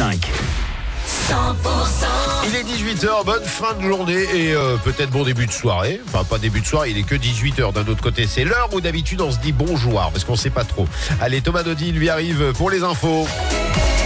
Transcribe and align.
100% 0.00 0.14
Il 2.48 2.56
est 2.56 2.62
18h, 2.62 3.22
bonne 3.26 3.44
fin 3.44 3.74
de 3.74 3.82
journée 3.82 4.24
et 4.32 4.54
euh, 4.54 4.78
peut-être 4.78 5.10
bon 5.10 5.24
début 5.24 5.46
de 5.46 5.52
soirée. 5.52 6.00
Enfin, 6.06 6.24
pas 6.24 6.38
début 6.38 6.62
de 6.62 6.66
soirée, 6.66 6.90
il 6.90 6.98
est 6.98 7.02
que 7.02 7.16
18h. 7.16 7.74
D'un 7.74 7.86
autre 7.86 8.00
côté, 8.00 8.26
c'est 8.26 8.44
l'heure 8.44 8.70
où 8.72 8.80
d'habitude 8.80 9.20
on 9.20 9.30
se 9.30 9.36
dit 9.38 9.52
bonjour 9.52 10.00
parce 10.10 10.24
qu'on 10.24 10.36
sait 10.36 10.48
pas 10.48 10.64
trop. 10.64 10.86
Allez, 11.20 11.42
Thomas 11.42 11.64
Dodi 11.64 11.92
lui 11.92 12.08
arrive 12.08 12.52
pour 12.54 12.70
les 12.70 12.82
infos. 12.82 13.26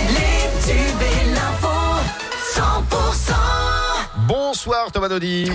Les 0.09 0.73
tubes 0.73 1.01
et 1.01 1.31
l'info 1.31 1.69
100% 2.57 3.33
Bonsoir 4.27 4.91
Thomas 4.91 5.09
Dodi. 5.09 5.49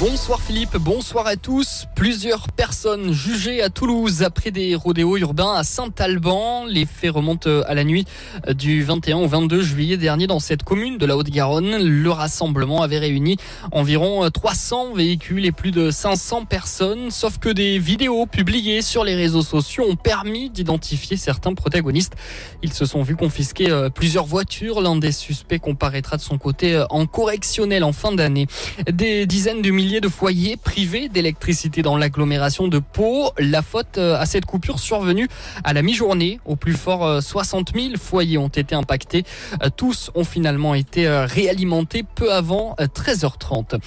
Bonsoir 0.00 0.40
Philippe, 0.40 0.78
bonsoir 0.78 1.26
à 1.26 1.36
tous. 1.36 1.84
Plusieurs 1.94 2.50
personnes 2.52 3.12
jugées 3.12 3.62
à 3.62 3.68
Toulouse 3.68 4.22
après 4.22 4.50
des 4.50 4.74
rodéos 4.74 5.18
urbains 5.18 5.54
à 5.56 5.62
Saint-Alban. 5.62 6.64
Les 6.64 6.86
faits 6.86 7.10
remontent 7.10 7.50
à 7.66 7.74
la 7.74 7.84
nuit 7.84 8.06
du 8.48 8.82
21 8.82 9.18
au 9.18 9.26
22 9.26 9.62
juillet 9.62 9.98
dernier 9.98 10.26
dans 10.26 10.38
cette 10.38 10.62
commune 10.62 10.96
de 10.96 11.04
la 11.04 11.18
Haute-Garonne. 11.18 11.76
Le 11.82 12.10
rassemblement 12.10 12.80
avait 12.80 12.98
réuni 12.98 13.36
environ 13.72 14.30
300 14.30 14.94
véhicules 14.94 15.44
et 15.44 15.52
plus 15.52 15.70
de 15.70 15.90
500 15.90 16.46
personnes. 16.46 17.10
Sauf 17.10 17.36
que 17.38 17.50
des 17.50 17.78
vidéos 17.78 18.24
publiées 18.24 18.80
sur 18.80 19.04
les 19.04 19.14
réseaux 19.14 19.42
sociaux 19.42 19.84
ont 19.86 19.96
permis 19.96 20.48
d'identifier 20.48 21.18
certains 21.18 21.52
protagonistes. 21.52 22.14
Ils 22.62 22.72
se 22.72 22.86
sont 22.86 23.02
vus 23.02 23.16
confisquer 23.16 23.70
euh, 23.70 23.90
plusieurs 23.90 24.24
voitures. 24.24 24.80
L'un 24.80 24.96
des 24.96 25.12
suspects 25.12 25.58
comparaîtra 25.58 26.16
de 26.16 26.22
son 26.22 26.38
côté 26.38 26.74
euh, 26.74 26.86
en 26.88 27.04
correctionnel 27.04 27.84
en 27.84 27.92
fin 27.92 28.12
d'année. 28.12 28.46
Des 28.90 29.26
dizaines 29.26 29.60
de 29.60 29.73
milliers 29.74 30.00
de 30.00 30.08
foyers 30.08 30.56
privés 30.56 31.08
d'électricité 31.08 31.82
dans 31.82 31.96
l'agglomération 31.96 32.68
de 32.68 32.78
Pau. 32.78 33.32
La 33.38 33.60
faute 33.60 33.98
euh, 33.98 34.16
à 34.18 34.24
cette 34.24 34.46
coupure 34.46 34.78
survenue 34.78 35.28
à 35.64 35.72
la 35.72 35.82
mi-journée. 35.82 36.40
Au 36.46 36.56
plus 36.56 36.72
fort, 36.72 37.04
euh, 37.04 37.20
60 37.20 37.72
000 37.74 37.96
foyers 38.00 38.38
ont 38.38 38.48
été 38.48 38.74
impactés. 38.74 39.24
Euh, 39.62 39.68
Tous 39.76 40.10
ont 40.14 40.24
finalement 40.24 40.74
été 40.74 41.06
euh, 41.06 41.26
réalimentés 41.26 42.04
peu 42.04 42.32
avant 42.32 42.76
euh, 42.80 42.86
13h30. 42.86 43.80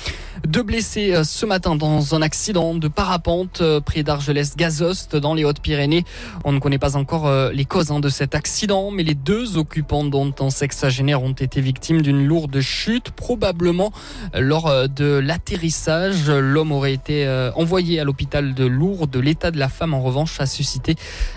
Deux 0.46 0.64
blessés 0.64 1.14
euh, 1.14 1.24
ce 1.24 1.46
matin 1.46 1.76
dans 1.76 2.14
un 2.14 2.22
accident 2.22 2.76
de 2.76 2.88
parapente 2.88 3.62
euh, 3.62 3.80
près 3.80 4.04
d'Argelès-Gazost 4.04 5.16
dans 5.16 5.34
les 5.34 5.46
Hautes-Pyrénées. 5.46 6.04
On 6.44 6.52
ne 6.52 6.60
connaît 6.60 6.78
pas 6.78 6.98
encore 6.98 7.28
euh, 7.28 7.52
les 7.52 7.66
causes 7.66 7.92
hein, 7.92 8.00
de 8.00 8.10
cet 8.10 8.36
accident, 8.36 8.92
mais 8.92 9.04
les 9.04 9.16
deux 9.16 9.58
occupants 9.58 10.04
dont 10.04 10.34
un 10.40 10.50
sexagénaire 10.50 11.24
ont 11.24 11.32
été 11.32 11.62
victimes 11.62 12.02
d'une 12.02 12.26
lourde 12.26 12.60
chute, 12.60 13.12
probablement 13.12 13.92
euh, 14.36 14.42
lors 14.42 14.68
euh, 14.68 14.88
de 14.88 15.06
l'atterrissage. 15.06 15.77
L'homme 16.28 16.72
aurait 16.72 16.94
été 16.94 17.26
euh, 17.26 17.52
envoyé 17.56 18.00
à 18.00 18.04
l'hôpital 18.04 18.54
de 18.54 18.66
Lourdes. 18.66 19.16
L'état 19.16 19.52
de 19.52 19.58
la 19.58 19.70
femme, 19.70 19.94
en 19.94 20.02
revanche, 20.02 20.40
a 20.40 20.46
suscité 20.46 20.96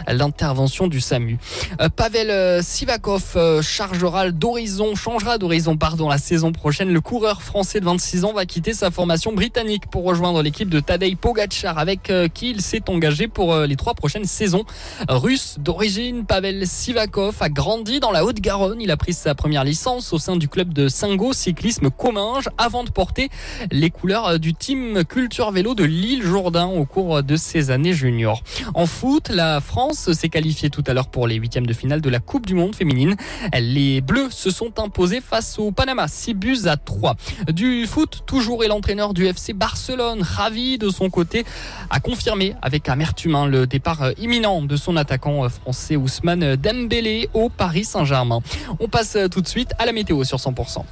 l'intervention 0.09 0.87
du 0.87 1.01
SAMU. 1.01 1.39
Euh, 1.81 1.89
Pavel 1.89 2.31
euh, 2.31 2.63
Sivakov 2.63 3.63
chargera 3.63 4.31
d'horizon, 4.31 4.95
changera 4.95 5.39
d'horizon 5.39 5.77
pardon 5.77 6.09
la 6.09 6.19
saison 6.19 6.53
prochaine. 6.53 6.93
Le 6.93 7.01
coureur 7.01 7.43
français 7.43 7.81
de 7.81 7.85
26 7.85 8.25
ans 8.25 8.33
va 8.33 8.47
quitter 8.47 8.73
sa 8.73 8.91
formation 8.91 9.33
britannique 9.33 9.89
pour 9.91 10.05
rejoindre 10.05 10.43
l'équipe 10.43 10.69
de 10.69 10.81
Tadej 10.81 11.17
Pogacar 11.17 11.79
avec 11.79 12.13
qui 12.35 12.51
il 12.51 12.61
s'est 12.61 12.89
engagé 12.89 13.29
pour 13.29 13.57
les 13.57 13.77
trois 13.77 13.95
prochaines 13.95 14.25
saisons. 14.25 14.65
Russe 15.09 15.57
d'origine, 15.59 16.25
Pavel 16.25 16.67
Sivakov 16.67 17.37
a 17.41 17.49
grandi 17.49 18.01
dans 18.01 18.11
la 18.11 18.25
Haute-Garonne. 18.25 18.81
Il 18.81 18.91
a 18.91 18.97
pris 18.97 19.13
sa 19.13 19.35
première 19.35 19.65
licence 19.65 20.13
au 20.13 20.19
sein 20.19 20.37
du 20.37 20.49
club 20.49 20.73
de 20.73 20.89
Singo 20.89 21.33
Cyclisme 21.33 21.91
Comminges 21.91 22.49
avant 22.59 22.85
de 22.85 22.91
porter 22.91 23.29
les 23.71 23.91
couleurs 23.91 24.20
euh, 24.29 24.39
du 24.39 24.55
team 24.55 25.05
Culture 25.05 25.51
Vélo 25.51 25.75
de 25.75 25.85
Lille 25.85 26.23
Jourdain 26.23 26.67
au 26.67 26.85
cours 26.85 27.23
de 27.23 27.37
ses 27.37 27.71
années 27.71 27.93
juniors. 27.93 28.43
En 28.75 28.87
foot, 28.87 29.29
la 29.29 29.61
France 29.61 30.13
s'est 30.13 30.29
qualifiée 30.29 30.71
tout 30.71 30.85
à 30.87 30.95
l'heure 30.95 31.09
pour 31.09 31.27
les 31.27 31.37
huitièmes 31.37 31.67
de 31.67 31.73
finale 31.73 32.01
de 32.01 32.11
la 32.11 32.19
Coupe 32.21 32.47
du 32.47 32.55
Monde 32.55 32.75
féminine. 32.75 33.17
Les 33.59 34.01
Bleus 34.01 34.31
se 34.31 34.51
sont 34.51 34.79
imposés 34.79 35.21
face 35.21 35.59
au 35.59 35.71
Panama, 35.73 36.09
6 36.09 36.35
buts 36.35 36.59
à 36.67 36.77
3. 36.77 37.17
Du 37.53 37.87
foot, 37.87 38.23
toujours 38.27 38.65
et 38.65 38.69
l'entraîneur 38.69 39.15
du 39.15 39.27
FC 39.27 39.53
Barcelone, 39.53 40.23
ravi 40.23 40.79
de 40.79 40.89
son 40.91 41.11
côté, 41.11 41.45
a 41.91 42.01
confirmé 42.01 42.55
avec 42.63 42.89
amertume 42.89 43.35
hein, 43.35 43.47
le 43.47 43.67
départ 43.67 44.03
euh, 44.03 44.13
imminent 44.19 44.63
de 44.63 44.77
son 44.77 44.97
attaquant 44.97 45.45
euh, 45.45 45.49
français 45.49 45.97
Ousmane 45.97 46.57
Dembélé 46.57 47.29
au 47.35 47.49
Paris 47.49 47.85
Saint-Germain. 47.85 48.41
On 48.79 48.89
passe 48.89 49.17
tout 49.31 49.41
de 49.41 49.49
suite 49.49 49.73
à 49.79 49.87
la 49.87 49.93
météo 49.93 50.25
sur 50.25 50.39
100%. 50.39 50.85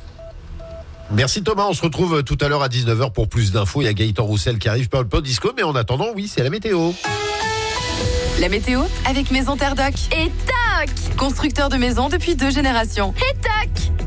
Merci 1.11 1.43
Thomas, 1.43 1.67
on 1.69 1.73
se 1.73 1.83
retrouve 1.83 2.23
tout 2.23 2.37
à 2.41 2.49
l'heure 2.49 2.63
à 2.63 2.69
19h 2.69 3.13
pour 3.13 3.29
plus 3.29 3.51
d'infos. 3.51 3.81
Il 3.81 3.87
y 3.87 3.89
a 3.89 3.95
Gaëtan 3.95 4.25
Roussel 4.25 4.59
qui 4.59 4.69
arrive 4.69 4.89
par 4.89 5.03
le 5.03 5.09
pod 5.09 5.25
disco, 5.25 5.53
mais 5.57 5.63
en 5.63 5.75
attendant, 5.75 6.09
oui, 6.15 6.29
c'est 6.29 6.43
la 6.43 6.51
météo. 6.51 6.93
La 8.41 8.49
météo 8.49 8.83
avec 9.07 9.31
Maison 9.31 9.57
Terre 9.57 9.75
Doc. 9.75 9.95
Et 10.13 10.31
tac 10.47 10.91
Constructeur 11.17 11.71
de 11.71 11.77
maisons 11.77 12.09
depuis 12.09 12.37
deux 12.37 12.51
générations. 12.51 13.15
Et 13.17 13.37
tac 13.41 13.98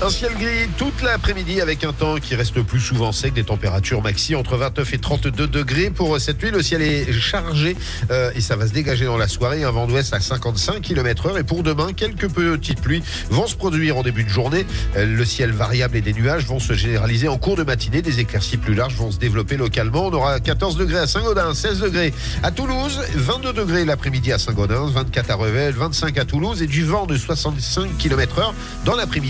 Un 0.00 0.10
ciel 0.10 0.32
gris 0.34 0.68
toute 0.76 1.02
l'après-midi 1.02 1.60
avec 1.60 1.82
un 1.82 1.92
temps 1.92 2.18
qui 2.18 2.36
reste 2.36 2.62
plus 2.62 2.78
souvent 2.78 3.10
sec, 3.10 3.34
des 3.34 3.42
températures 3.42 4.00
maxi 4.00 4.36
entre 4.36 4.56
29 4.56 4.94
et 4.94 4.98
32 4.98 5.48
degrés 5.48 5.90
pour 5.90 6.20
cette 6.20 6.40
nuit. 6.40 6.52
Le 6.52 6.62
ciel 6.62 6.82
est 6.82 7.12
chargé 7.12 7.76
euh, 8.12 8.30
et 8.36 8.40
ça 8.40 8.54
va 8.54 8.68
se 8.68 8.72
dégager 8.72 9.06
dans 9.06 9.16
la 9.16 9.26
soirée. 9.26 9.64
Un 9.64 9.72
vent 9.72 9.88
d'ouest 9.88 10.14
à 10.14 10.20
55 10.20 10.82
km 10.82 11.26
heure 11.26 11.38
et 11.38 11.42
pour 11.42 11.64
demain, 11.64 11.92
quelques 11.92 12.28
petites 12.28 12.80
pluies 12.80 13.02
vont 13.30 13.48
se 13.48 13.56
produire 13.56 13.96
en 13.96 14.04
début 14.04 14.22
de 14.22 14.28
journée. 14.28 14.66
Euh, 14.96 15.04
le 15.04 15.24
ciel 15.24 15.50
variable 15.50 15.96
et 15.96 16.00
des 16.00 16.12
nuages 16.12 16.46
vont 16.46 16.60
se 16.60 16.74
généraliser 16.74 17.26
en 17.26 17.36
cours 17.36 17.56
de 17.56 17.64
matinée. 17.64 18.00
Des 18.00 18.20
éclaircies 18.20 18.56
plus 18.56 18.74
larges 18.74 18.94
vont 18.94 19.10
se 19.10 19.18
développer 19.18 19.56
localement. 19.56 20.06
On 20.06 20.12
aura 20.12 20.38
14 20.38 20.76
degrés 20.76 20.98
à 21.00 21.08
Saint-Gaudens, 21.08 21.54
16 21.54 21.80
degrés 21.80 22.14
à 22.44 22.52
Toulouse, 22.52 23.00
22 23.16 23.52
degrés 23.52 23.84
l'après-midi 23.84 24.30
à 24.30 24.38
Saint-Gaudens, 24.38 24.92
24 24.92 25.30
à 25.32 25.34
Revel, 25.34 25.74
25 25.74 26.16
à 26.18 26.24
Toulouse 26.24 26.62
et 26.62 26.68
du 26.68 26.84
vent 26.84 27.06
de 27.06 27.16
65 27.16 27.98
km 27.98 28.38
heure 28.38 28.54
dans 28.84 28.94
l'après-midi. 28.94 29.26